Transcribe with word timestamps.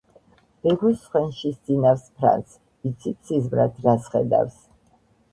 ბებოს 0.67 1.01
ხვენში 1.09 1.51
სძინავს 1.57 2.05
ფრანს, 2.21 2.55
იცით 2.91 3.27
სიზმრად 3.29 3.77
რასვხედავს? 3.89 4.57